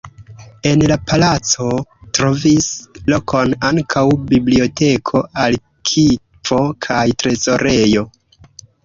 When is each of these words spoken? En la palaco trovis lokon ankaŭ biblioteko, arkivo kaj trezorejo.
En 0.67 0.83
la 0.91 0.95
palaco 1.09 1.65
trovis 2.19 2.69
lokon 3.13 3.53
ankaŭ 3.69 4.03
biblioteko, 4.31 5.21
arkivo 5.45 6.59
kaj 6.87 7.05
trezorejo. 7.25 8.09